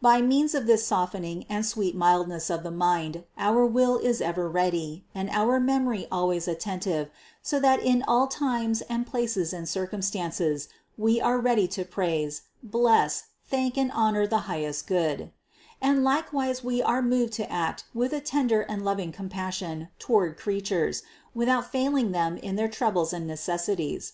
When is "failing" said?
21.72-22.12